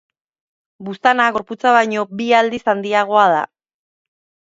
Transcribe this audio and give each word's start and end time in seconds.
Buztana 0.87 1.27
gorputza 1.37 1.75
baino 1.77 2.07
bi 2.23 2.31
aldiz 2.41 2.63
handiagoa 2.77 3.31
da. 3.39 3.47